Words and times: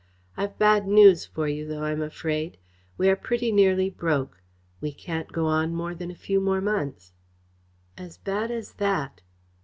I've 0.35 0.57
bad 0.57 0.87
news 0.87 1.25
for 1.27 1.47
you, 1.47 1.67
though, 1.67 1.83
I'm 1.83 2.01
afraid. 2.01 2.57
We 2.97 3.07
are 3.07 3.15
pretty 3.15 3.51
nearly 3.51 3.87
broke. 3.91 4.41
We 4.79 4.91
can't 4.91 5.31
go 5.31 5.45
on 5.45 5.75
more 5.75 5.93
than 5.93 6.09
a 6.09 6.15
few 6.15 6.41
more 6.41 6.59
months." 6.59 7.13
"As 7.99 8.17
bad 8.17 8.49
as 8.49 8.71
that!" 8.81 9.21